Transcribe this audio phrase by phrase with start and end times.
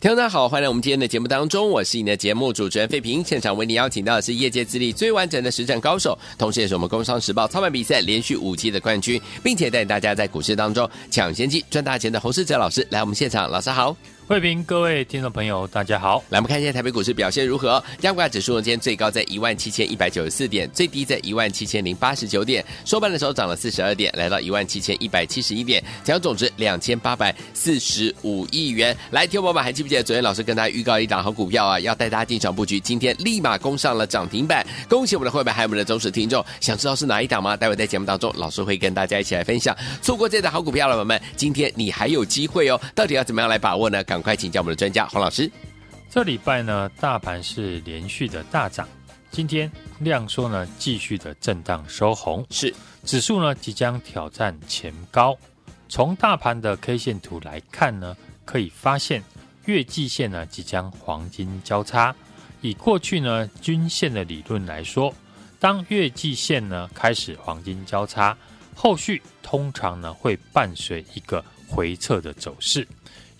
[0.00, 3.22] 听众大家好，欢迎来我们今天的节目当中，我是你的节目主持人费平。
[3.22, 13.94] 现场为你邀请到的是业界资历最完整的实战高手，同时也是我们《工商时报》操盘比赛连续五期的冠军，并且带大家在股市当中抢先机赚大钱的侯世哲老师来我们现场，老师好。
[14.30, 16.22] 慧平，各位听众朋友，大家好。
[16.28, 17.82] 来，我们看一下台北股市表现如何？
[17.98, 28.96] 加权指数呢，今天最高在一万七千一百九十四点，最低在一万七千零八十九点，收盘的时候涨了四十二点，来到一万七千一百七十一点，成交总值两千八百四十五亿元。
[29.10, 31.80] 来，听友们还记不记得昨天老师跟大家预告一档好股票啊？
[31.80, 36.44] 要带大家进场布局，今天立马攻上了涨停板，恭喜我们的会员还有我们的忠实听众。
[36.60, 37.56] 想知道是哪一档吗？
[37.56, 39.76] 待会在节目当中，老师会跟大家一起来分享。
[40.00, 42.80] 错过这档好股票了，朋友们，今天你还有机会哦。
[42.94, 44.04] 到底要怎么样来把握呢？
[44.04, 45.06] 赶快请教我们的专家。
[45.08, 45.50] 洪老师，
[46.08, 48.88] 这礼拜呢，大盘是连续的大涨，
[49.30, 49.70] 今天
[50.00, 52.74] 量缩呢，继续的震荡收红，是
[53.04, 55.36] 指数呢即将挑战前高。
[55.88, 59.22] 从大盘的 K 线图来看呢，可以发现
[59.64, 62.14] 月季线呢即将黄金交叉。
[62.60, 65.14] 以过去呢均线的理论来说，
[65.58, 68.36] 当月季线呢开始黄金交叉，
[68.74, 72.86] 后续通常呢会伴随一个回撤的走势。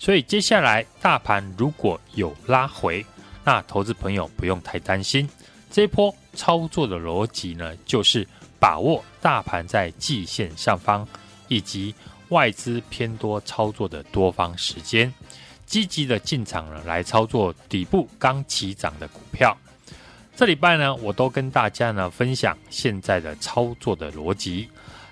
[0.01, 3.05] 所以接下来大盘如果有拉回，
[3.43, 5.29] 那投资朋友不用太担心。
[5.69, 8.27] 这一波操作的逻辑呢，就是
[8.59, 11.07] 把握大盘在季线上方，
[11.47, 11.93] 以及
[12.29, 15.13] 外资偏多操作的多方时间，
[15.67, 19.55] 积极的进场呢来操作底部刚起涨的股票。
[20.35, 24.67] 这礼拜呢，我都跟大家呢分享现在的操作的逻辑。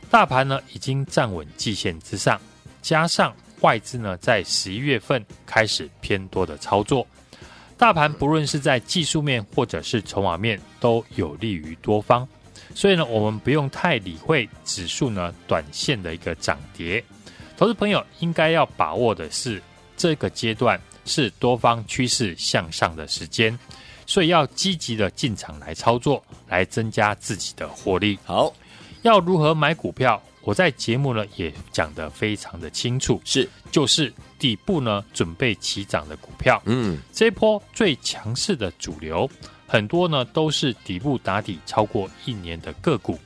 [0.10, 2.42] 大盘呢已经站稳季线之上，
[2.82, 3.32] 加上。
[3.62, 7.06] 外资呢，在十一月份开始偏多的操作，
[7.78, 12.28] 大盘不论是在技术面或者是筹码面，都有利于多方，
[12.74, 17.04] 所以呢，我们不用太理会指数呢短线的一个涨跌。
[17.58, 19.62] 投资朋友应该要把握的是
[19.98, 23.58] 这个阶段是多方趋势向上的时间，
[24.06, 28.18] 所以要积极的进场来操作，来增加自己的获利。
[28.24, 28.54] 好，
[29.02, 30.22] 要如何买股票？
[30.42, 33.48] 我在节目呢也讲得非常的清楚，是。
[33.72, 39.30] 就是底部呢准备起涨的股票，嗯，这一波最强势的主流，
[39.68, 43.20] 很多呢都是底部打底超过一年的个股，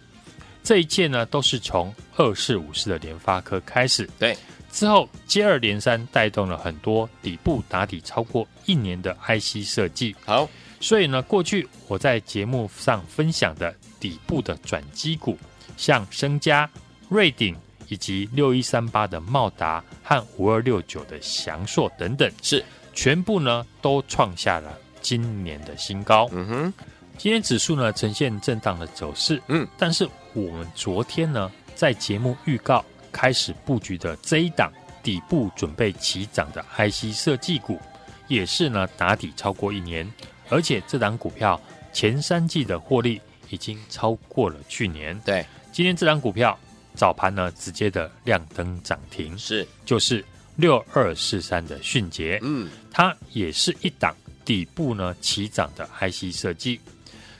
[0.61, 4.35] 这一切呢都是从二四五四的联发科开始，对，
[4.69, 10.49] 之后接二连三带动了很多底部打底超过一年的 IC 设计，好，
[10.81, 15.37] 所以呢过去我在节目上分享的底部的转机股，
[15.77, 16.69] 像升佳。
[17.13, 17.55] 瑞鼎
[17.89, 26.27] 以及六一三八的茂达和五二六九的祥硕等等，是全部呢都创下了今年的新高。
[26.31, 26.73] 嗯哼，
[27.15, 29.39] 今天指数呢呈现震荡的走势。
[29.47, 37.79] 嗯，但是我们昨天呢在节目预告开始布局的这一档底部准备起涨的 IC 设计股，
[38.27, 40.11] 也是呢打底超过一年，
[40.49, 41.61] 而且这档股票
[41.93, 45.15] 前三季的获利已经超过了去年。
[45.23, 46.57] 对，今天这档股票。
[46.95, 49.67] 早盘呢，直接的亮灯涨停，是。
[49.85, 50.23] 就是
[50.55, 54.15] 六二四三的迅捷，嗯，它也是一档
[54.45, 56.79] 底部呢起涨的 IC 设计。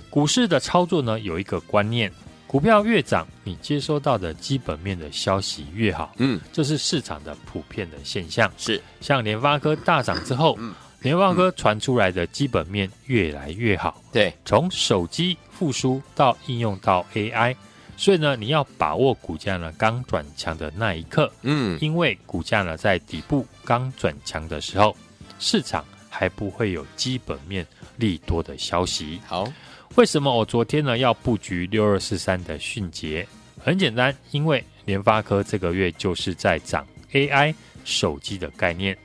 [0.09, 2.11] 股市的操作呢，有一个观念，
[2.47, 8.51] 股票越涨，你接收到的基本面的消息越好，嗯，这是市场的普遍的现象。
[8.57, 8.81] 是。
[9.01, 17.55] 像联发科大涨之后，嗯，联发科传出来的基本面越来越好，对，从手机复苏到应用到 AI。
[17.95, 24.95] 所以呢，你要把握股价呢刚转强的那一刻，嗯，因为股价呢在底部刚转强的时候，
[25.39, 27.65] 市场还不会有基本面
[27.97, 29.21] 利多的消息。
[29.27, 29.51] 好，
[29.95, 33.25] 为什么我昨天呢要布局六二四三的迅捷？
[33.63, 37.55] 很简单，因为联发科这个月就是在涨 AI
[37.85, 38.97] 手机的概念，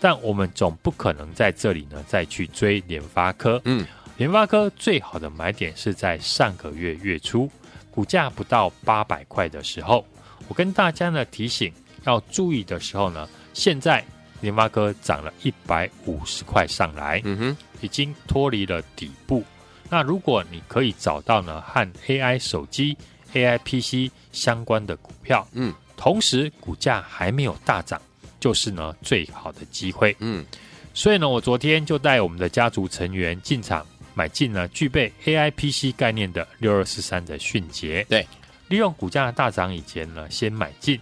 [0.00, 3.60] 但我们总不可能在这里呢再去追联发科。
[3.64, 3.84] 嗯，
[4.16, 7.50] 联发科最好的买点是在上个月月初。
[7.96, 10.06] 股价不到八百块的时候，
[10.48, 11.72] 我跟大家呢提醒
[12.04, 14.04] 要注意的时候呢，现在
[14.42, 19.42] 联发科涨了一百五十块上来，嗯哼，已经脱离了底部。
[19.88, 22.94] 那如果你可以找到呢和 AI 手机、
[23.32, 27.98] AI PC 相关的股票，嗯，同时股价还没有大涨，
[28.38, 30.44] 就是呢最好的机会，嗯。
[30.92, 33.86] 所以呢，我昨天就带我们的家族成员进场。
[34.16, 38.26] 买进了具备 AI PC 概念的六二四三的迅捷，对，
[38.68, 40.98] 利用股价大涨以前呢，先买进，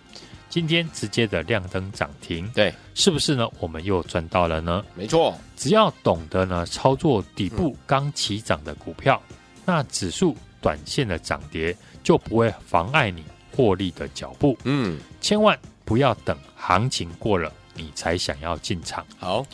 [0.49, 3.49] 今天直接的亮灯涨停，对，是不是呢？
[3.61, 4.85] 我们又赚到了呢？
[4.97, 13.23] 没错，只要懂得呢操作底部刚起涨的股票，嗯、那指数短线的涨跌就不会妨碍你
[13.55, 14.59] 获利的脚步。
[14.65, 19.07] 嗯，千万不要等行情过了你才想要进场。
[19.21, 19.47] 好。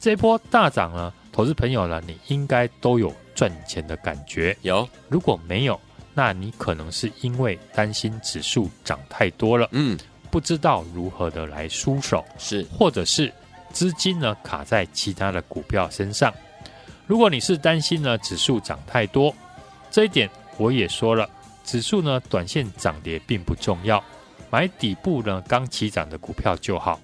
[0.00, 4.56] 这波大涨呢，投资朋友呢，你应该都有赚钱的感觉。
[4.62, 5.80] 有，如果没有，
[6.14, 9.96] 那你可能是因为担心指数涨太多了，嗯，
[10.30, 13.32] 不知道如何的来出手，是，或者是
[13.72, 16.34] 资金呢卡在其他的股票身上。
[17.06, 19.32] 如果你是担心呢指数涨太多，
[19.90, 21.28] 这一点我也说了，
[21.64, 24.02] 指数呢短线涨跌并不重要，
[24.50, 27.00] 买底部呢刚起涨的股票就好。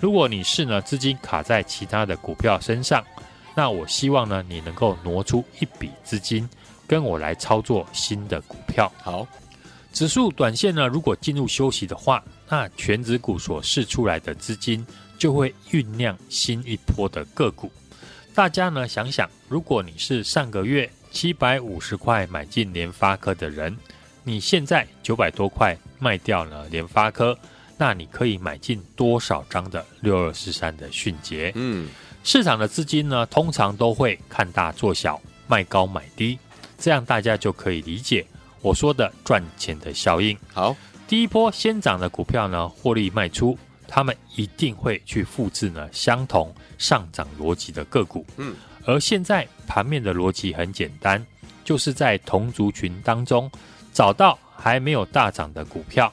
[0.00, 3.04] 如果你是呢资金卡在其他的股票身上，
[3.58, 6.48] 那我希望呢你能够挪出一笔资金，
[6.86, 8.88] 跟我来操作新的股票。
[9.02, 9.26] 好，
[9.92, 14.86] 指数短线呢如果进入休息的话，那全指股所释出来的资金
[15.18, 17.68] 就会酝酿新一波的个股。
[18.32, 23.76] 大家呢想想，如果你是上个月七百五十块买进联发科的人，
[24.22, 27.36] 你现在九百多块卖掉了联发科。
[27.80, 31.52] 那你可以买进多少张的六二四三的迅捷？
[31.54, 31.88] 嗯，
[32.24, 36.38] 市场的资金呢，通常都会看大做小，卖高买低，
[36.78, 38.26] 这样大家就可以理解
[38.60, 40.36] 我说的赚钱的效应。
[40.52, 40.76] 好，
[41.06, 43.56] 第一波先涨的股票呢，获利卖出，
[43.86, 48.26] 他们一定会去复制呢相同上涨逻辑的个股。
[48.36, 48.54] 嗯，
[48.84, 51.24] 而现在盘面的逻辑很简单，
[51.64, 53.50] 就是在同族群当中
[53.92, 56.12] 找到还没有大涨的股票。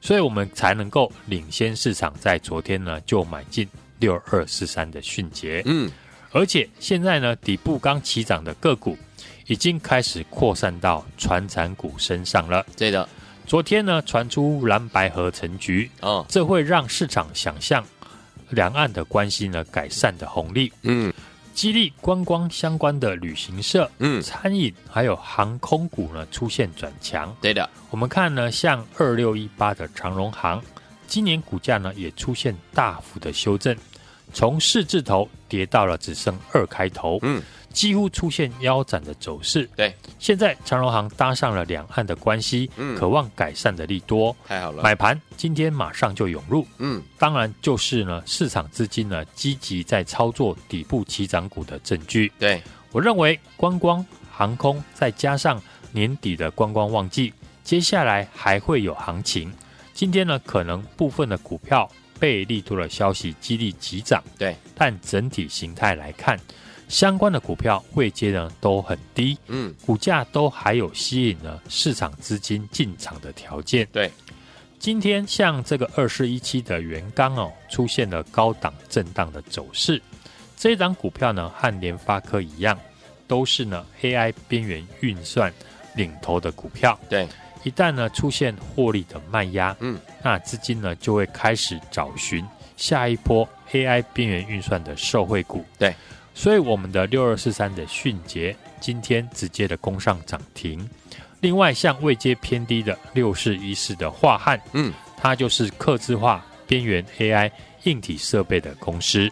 [0.00, 3.68] 所以我们才能够领先市场，在昨天呢就买进
[4.02, 5.88] 六二四三的迅捷，嗯，
[6.32, 8.98] 而且现在呢底部刚起涨的个股
[9.46, 12.66] 已经开始扩散到船产股身上了。
[12.76, 13.08] 对的，
[13.46, 17.84] 昨天呢传出蓝白合成局，哦，这会让市场想象
[18.50, 21.12] 两岸的关系呢改善的红利，嗯。
[21.54, 27.30] 激励观光相关的旅行社、嗯，餐饮还有航空股呢出现转强。
[27.42, 30.64] 对的，我们看呢，像二六一八的长荣航，
[31.06, 33.76] 今年股价呢也出现大幅的修正，
[34.32, 37.18] 从四字头跌到了只剩二开头。
[37.22, 37.42] 嗯。
[37.72, 39.66] 几乎出现腰斩的走势。
[39.74, 44.82] 对，现在长荣航搭上了两岸的关系，嗯，渴望改善的利多，太好了。
[44.82, 52.30] 买盘今天马上就涌入，嗯，当然就是呢，市场资金呢积极在操作底部起涨股的证据。
[52.38, 55.58] 对，我认为观光、航空再加上
[55.92, 57.32] 年底的观光旺季，
[57.64, 59.50] 接下来还会有行情。
[59.94, 61.90] 今天呢，可能部分的股票
[62.22, 66.38] 被利多的消息激励急涨，对，但整体形态来看。
[66.88, 73.88] 相关的股票位阶呢都很低，嗯，股价都还有吸引了市场资金进场的条件。
[73.90, 74.08] 对，
[74.78, 80.00] 今天像这个二四一七的元刚哦，出现了高档震荡的走势。
[80.56, 82.78] 这一档股票呢和联发科一样，
[83.26, 85.52] 都是呢 AI 边缘运算
[85.96, 86.96] 领头的股票。
[87.08, 87.26] 对，
[87.62, 92.44] 一旦呢出现获利的卖压，嗯，那资金呢就会开始找寻
[92.76, 95.64] 下一波 AI 边缘运算的受惠股。
[95.78, 95.94] 对。
[96.34, 100.88] 所以我们的六二四三的迅捷今天直接的攻上涨停。
[101.40, 107.50] 另外，像位阶偏低的六四一四的化汉，嗯，它就是客制化边缘 AI
[107.82, 109.30] 硬体设备的公司，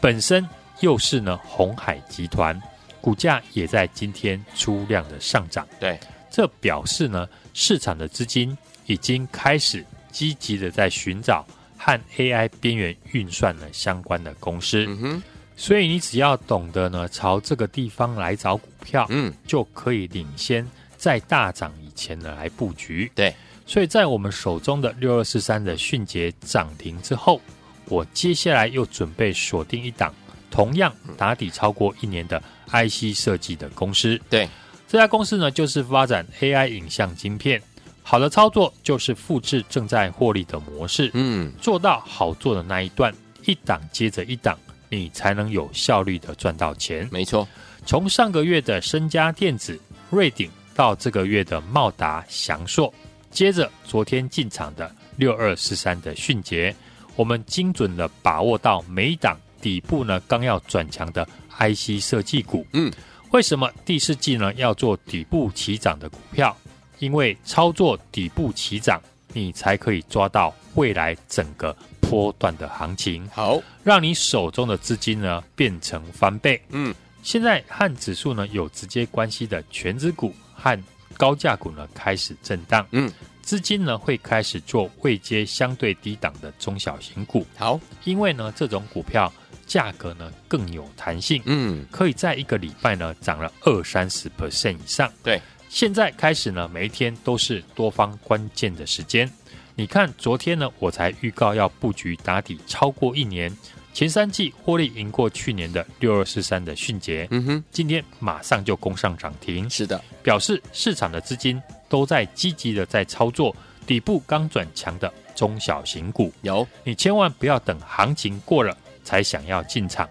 [0.00, 0.48] 本身
[0.78, 2.62] 又是呢红海集团，
[3.00, 5.66] 股价也在今天出量的上涨。
[5.80, 5.98] 对，
[6.30, 8.56] 这表示呢市场的资金
[8.86, 11.46] 已经开始积极的在寻找
[11.76, 14.84] 和 AI 边缘运算呢相关的公司。
[14.86, 15.22] 嗯哼。
[15.56, 23.12] 所以你只要懂得呢，朝这个地方来找股票，嗯，就可以领先在大涨以前呢来布局。
[23.14, 23.34] 对，
[23.66, 27.38] 所以在我们手中的六二四三的迅捷涨停之后，
[27.84, 30.14] 我接下来又准备锁定一档
[30.50, 34.18] 同样打底超过一年的 IC 设计的公司。
[34.30, 34.48] 对，
[34.90, 37.62] 这家公司呢就是发展 AI 影像晶片，
[38.02, 43.14] 好的操作就是复制正在获利的模式，嗯，做到好做的那一段，
[43.46, 44.58] 一档接着一档。
[44.92, 47.08] 你才能有效率的赚到钱。
[47.12, 47.46] 没错，
[47.86, 49.78] 从上个月的身家电子、
[50.10, 52.92] 瑞鼎到这个月的茂达、祥硕，
[53.30, 56.74] 接着昨天进场的六二四三的迅捷，
[57.14, 61.24] 我们精准的把握到每一档底部呢刚要转强的
[61.60, 62.66] IC 设计股。
[62.72, 62.92] 嗯，
[63.30, 66.56] 为什么第四季呢要做底部起涨的股票？
[66.98, 69.00] 因为操作底部起涨，
[69.32, 71.76] 你才可以抓到未来整个。
[72.00, 76.60] 波段的行情，好，让你手中的资金呢变成翻倍。
[76.70, 80.76] 嗯，现在和指数呢有直接关系的全指股和
[81.16, 82.84] 高价股呢开始震荡。
[82.90, 83.08] 嗯，
[83.50, 87.44] 资金呢会开始做位阶相对低档的中小型股。
[87.56, 89.32] 好，因为呢这种股票
[89.66, 91.42] 价格呢更有弹性。
[91.46, 95.12] 嗯，可以在一个礼拜呢涨了二三十 percent 以上。
[95.24, 99.28] 对，现在开始呢每一天都是多方关键的时间。
[99.74, 103.52] 你看，昨天呢，我才预告要布局打底超过一年，
[103.92, 113.54] 前三季获利赢过去年的六二四三的迅捷，嗯哼，今天马上就攻上涨停，是的，表示市场的资金都在积极的在操作
[113.86, 120.08] 底部刚转强的中小型股，有你千万不要等行情过了才想要进场。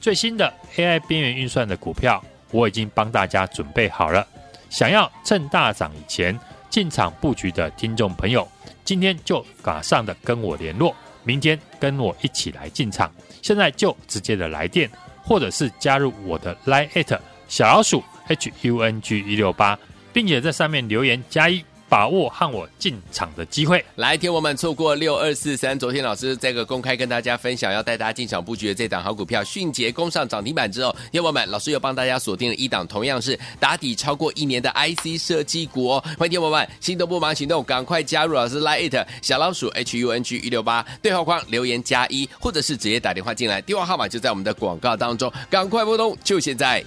[0.00, 4.26] 最新的 AI 边缘运算的股票，我已经帮大家准备好了，
[4.70, 6.38] 想要趁大涨以前
[6.70, 8.48] 进场布局的听众朋友，
[8.84, 10.94] 今天就马上的跟我联络。
[11.24, 14.90] 明天跟我一起来进场，现在就直接的来电，
[15.22, 17.18] 或者是加入我的 Line@
[17.48, 19.78] 小老鼠 H U N G 一六八，
[20.12, 21.64] 并且在上面留言加一。
[21.90, 25.78] 把握和我进场的机会，来听我们错过六二四三。
[25.78, 36.04] 昨天老师这个公开跟大家分享，要带大家进场布局的这档好股票，迅捷攻上涨停板之后，听我们老师又帮大家锁定了一档，同样是打底超过一年的 IC 设计股哦。
[36.18, 46.84] 欢迎听我们心动不忙行动，赶快加入老师 Line 小老鼠 H U N G 一六八对话框留言加一，或者是直接打电话进来，电话号码就在我们的广告当中，赶快拨通，就现在。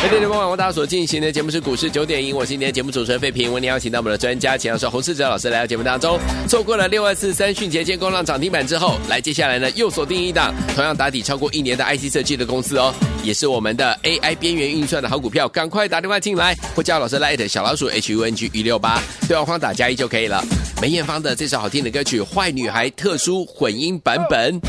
[0.00, 3.52] 各位听众朋友，大家所进行的节目是股市九点赢，我是今天节目主持人费平。
[3.52, 6.16] 为您邀请到我们的专家，请到是洪世哲老师来到节目当中。
[6.46, 20.40] 错过了六二四三迅捷建工浪涨停板之后，来接下来呢又锁定一档同样打底超过一年的 IC 设计的公司哦，也是我们的 AI 边缘运算的好股票，赶快打电话进来，或加老师 Line 小老鼠 HUNG 一六八对话框打加一就可以了。
[20.80, 24.60] 梅艳芳的这首好听的歌曲《坏女孩》特殊混音版本。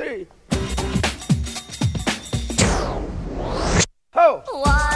[0.00, 0.26] see.
[4.14, 4.42] Ho!
[4.46, 4.89] Oh.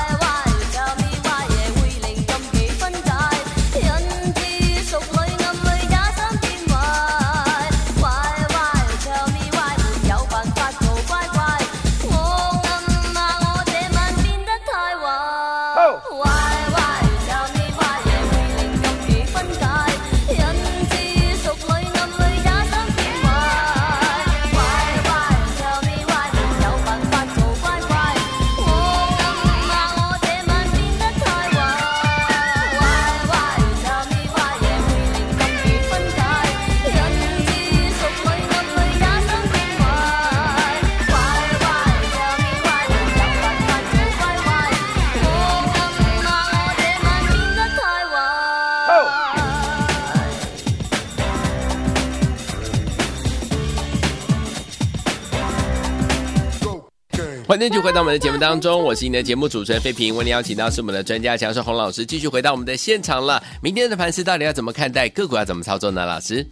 [57.65, 60.15] 欢迎继续回到我们的节目当中，我是你的节目主持人费平。
[60.15, 63.43] 为你邀请到是我们的专家强势洪老师，继续回到我们的现场了。
[63.63, 65.09] 明天的盘势到底要怎么看待？
[65.09, 66.05] 个股要怎么操作呢？
[66.05, 66.47] 老师，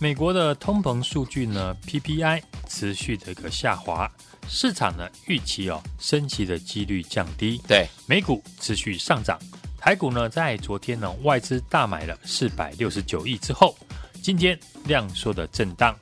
[0.00, 4.10] 美国的通膨数据呢，PPI 持续的一个下滑，
[4.48, 7.62] 市场呢预期哦升息的几率降低。
[7.68, 9.38] 对，美股持续上涨，
[9.78, 13.76] 台股呢在昨天呢外资大买了四百六十九亿之后，
[14.20, 15.96] 今天量缩的震荡，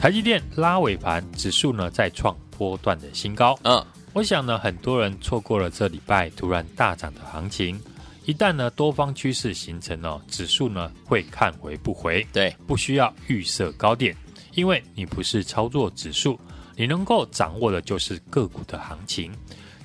[0.00, 2.36] 台积电拉尾盘，指数呢再创。
[2.58, 7.80] 波段的新高，嗯，我想呢，很多人错过了这礼拜突然大涨的行情。
[8.24, 14.14] 一旦呢多方趋势形成哦，指数呢会看回不回，对，不需要预设高点，
[14.54, 16.38] 因为你不是操作指数，
[16.76, 19.32] 你能够掌握的就是个股的行情。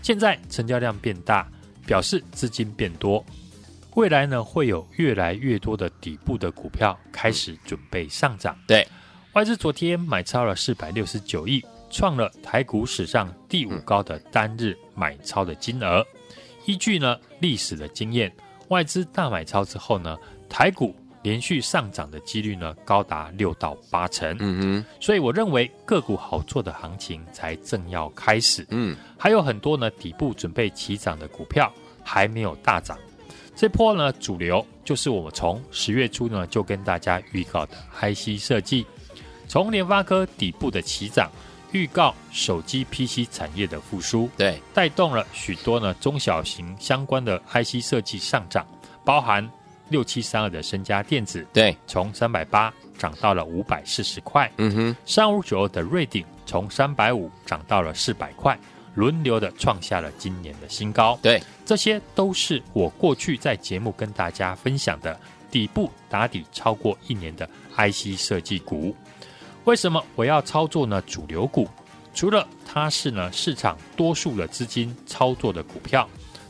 [0.02, 1.48] 现在成交量变大，
[1.86, 3.24] 表示资金变多，
[3.96, 8.58] 未来呢会有越来越多的底部的股票开始准备上涨。
[8.68, 8.86] 对，
[9.34, 11.64] 外资昨天买超了四百六十九亿。
[11.94, 16.04] 创了台股史上第五高的单日买超的金额。
[16.66, 18.34] 依据呢历史的经验，
[18.70, 20.18] 外资大买超之后呢，
[20.50, 24.36] 台股连续上涨的几率呢高达六到八成。
[24.40, 28.66] 嗯哼，所以我认为个股好做的行情才正要开始。
[28.72, 31.72] 嗯，还有很多呢底部准备起涨的股票
[32.04, 32.98] 还没有大涨。
[33.56, 38.84] 这波呢主流就是我们从十月初呢就跟大家预告的 IC 设计，
[39.48, 41.30] 从联发科底部的起涨。
[41.74, 48.66] 预告手机 PC 产业的复苏，对，带动了许多呢中小型相关的 IC 设计上涨，
[49.04, 49.48] 包含
[49.90, 58.58] 六七三二的身家电子，对，从三百八涨到了五百四十块，嗯哼，三五九二的瑞鼎从三百五涨到了四百块，
[58.94, 68.96] 轮流的创下了今年的新高，对，这些都是我过去在节目跟大家分享的底部打底超过一年的 IC 设计股。
[69.66, 71.02] 为什么我要操作呢？
[71.04, 71.68] 主流股
[72.14, 76.08] 除了它是呢市场多数的资金操作的股票，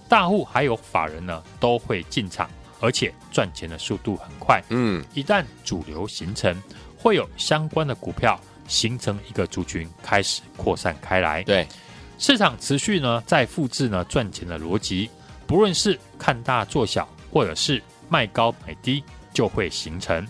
[0.09, 2.49] 大户还有法人呢都会进场，
[2.79, 4.61] 而且赚钱的速度很快。
[4.69, 6.59] 嗯，一旦主流形成，
[6.97, 11.43] 会有相关的股票形成一个族群开始扩散开来。
[11.43, 11.67] 对，
[12.17, 15.09] 市场持续呢在复制呢赚钱的逻辑，
[15.45, 20.27] 不论是看大做小，或者是卖高买低，就会形成。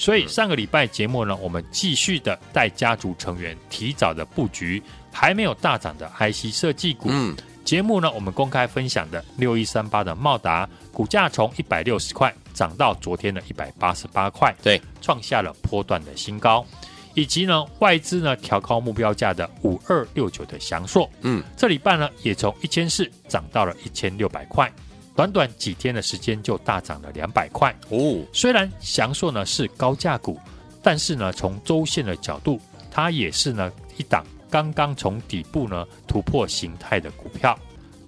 [0.00, 4.82] 所以上个礼拜节目呢，我们继续的带家族成员提早的布局
[5.12, 7.10] 还没有大涨的 IC 设计股。
[7.10, 7.36] 嗯，
[7.66, 16.64] 节目呢，我们公开分享的六一三八的茂达股价从一百六十块涨到昨天的一百八十八块，对，创下了波段的新高。
[17.12, 24.72] 以及呢，外资呢调高目标价的五二六九的祥硕，嗯，这礼拜呢也从一千四涨到了一千六百块。
[25.20, 28.24] 短短几天的时间就大涨了两百块哦。
[28.32, 30.40] 虽然翔硕呢是高价股，
[30.82, 32.58] 但是呢从周线的角度，
[32.90, 37.58] 它也是呢一档刚刚从底部呢突破形态的股票。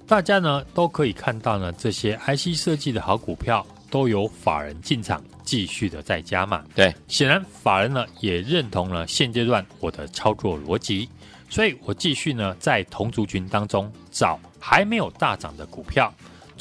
[0.06, 6.64] 大家呢都可以看到呢这些 IC 设计的好股票都有法人进场，继续的在加码。
[6.74, 11.06] 对，显然法人呢也认同了现阶段我的操作逻辑，
[11.50, 16.10] 所以我继续呢在同族群当中找还没有大涨的股票。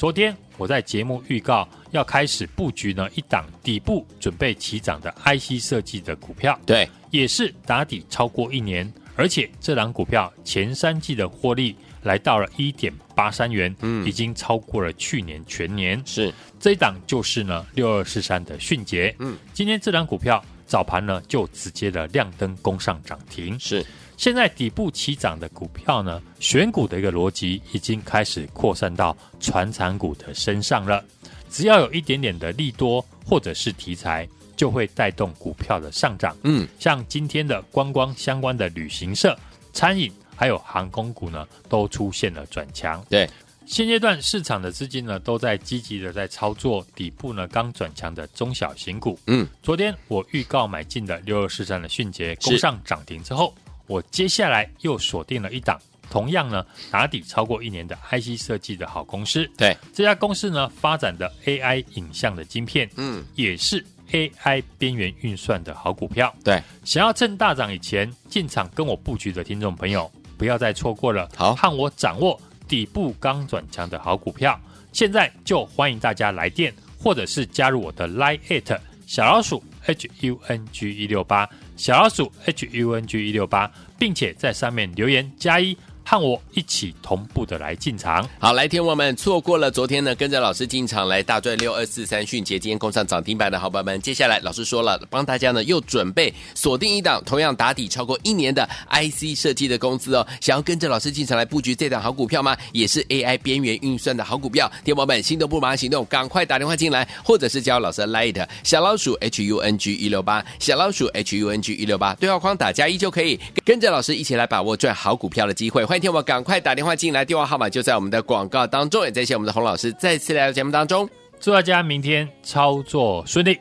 [0.02, 16.02] 昨天我在节目预告要开始布局呢一档底部准备起涨的 IC 设计的股票，对，也是打底超过一年，而且这档股票前三季的获利来到了一点八三元，嗯，已经超过了去年全年。
[16.04, 16.34] 是。
[16.58, 23.86] 这一档就是呢六二四三的迅捷，嗯，今天这档股票早盘呢就直接的亮灯攻上涨停，是。
[24.22, 31.04] 现在底部起涨的股票呢，选股的一个逻辑已经开始扩散到传产股的身上了。
[31.50, 36.36] 只要有一点点的利多或者是题材，就会带动股票的上涨。
[36.44, 39.36] 嗯，像今天的观光相关的旅行社、
[39.72, 43.04] 餐饮还有航空股呢，都出现了转强。
[43.10, 43.28] 对，
[43.66, 49.18] 现阶段市场的资金呢，都在积极的在操作底部呢刚转强的中小型股。
[49.26, 53.52] 嗯，昨天我预告买进的六二四三的迅捷攻上涨停之后。
[53.92, 55.78] 我接下来又锁定了一档，
[56.08, 59.46] 同样呢打底超过一年的 IC 设计的好公司。
[59.54, 66.34] 对，这家公司呢发展的 AI 影像的晶片，嗯，也是 AI 边缘运算的好股票。
[66.42, 71.28] 对，想要趁大涨以前进场跟我布局的听众朋友，不要再错过了。
[71.36, 74.58] 好，看我掌握底部刚转强的好股票，
[74.90, 81.48] 现在就欢迎大家来电，或者是加入我的 Line@ 小老鼠 HUNG 一六八。
[81.76, 88.28] 小老鼠 H U N G 一六八，并且在上面留言加一和我一起同步的来进场。
[88.38, 102.56] 好，来听我们错过了昨天呢，跟着老师进场来大赚六二四三迅捷，今天攻上涨停板的好朋友们，接下来老师说了，帮大家呢又准备锁定一档同样打底超过一年的 IC 设计的公司哦，想要跟着老师进场来布局这档好股票吗？
[102.72, 115.84] 也是 AI 边缘运算的好股票，听友们心动不马上行动，赶快打电话进来，或者是加老师 Light 小老鼠 H U N G 一六八小老鼠 H U N G 一六八对话框打加一就可以跟着老师一起来把握赚好股票的机会。
[115.84, 119.04] 欢迎听我赶快打电话进来，电话号码就在我们的广告当中。
[119.04, 123.56] 也谢谢我们的洪老师再次来到节目当中，祝大家明天操作顺利。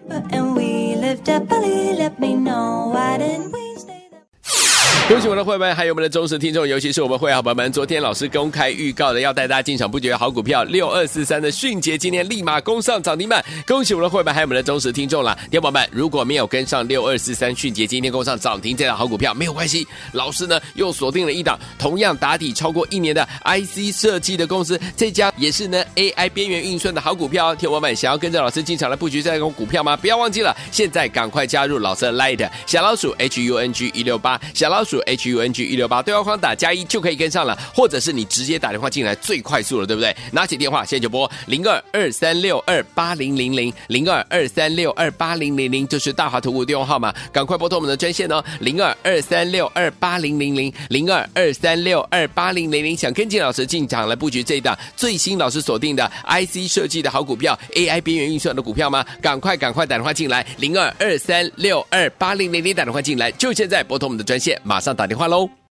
[5.12, 7.70] 恭喜我们的会员，还有我们的忠实听众，尤其是我们会员好朋友们。
[7.70, 13.44] 昨天老师公开预告的，要带大家进场布局好股票六二四三的迅捷，今天立马攻上涨停板。
[13.68, 15.38] 恭喜我们的会员，还有我们的忠实听众了。
[15.52, 27.54] 天宝们，如果没有跟上六二四三迅捷今天攻上涨停这档好股票，没有关系，老师呢又锁定了一档同样打底超过一年的 IC 设计的公司，这家也是呢 AI 边缘运算的好股票。
[27.54, 29.98] 天宝们，想要跟着老师进场来布局这档股票吗？
[29.98, 35.01] 不要忘记了，现在赶快加入老师的 Light 小老鼠 H U N G 一六八小老鼠。
[35.04, 40.16] H U N G 一六八对话框打加一就可以跟上了，或者是你直接打电话进来最快速了，对不对？
[40.32, 59.06] 拿起电话现在就拨零二二三六二八零零零零二二三六二八零零零，这是大华投顾电话号码，赶快拨通我们的专线哦，零二二三六二八零零零零二二三六二八零零零，想跟进老师进场来布局这一档最新老师锁定的 I C 设计的好股票，AI 边缘运算的股票吗？
[59.22, 65.61] 赶快赶快打电话进来，零二二三六二八零零零打电话进来，就现在拨通我们的专线，马上打电话喽。